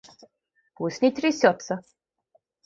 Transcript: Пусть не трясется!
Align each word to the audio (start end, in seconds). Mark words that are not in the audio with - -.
Пусть 0.75 1.03
не 1.03 1.11
трясется! 1.11 1.79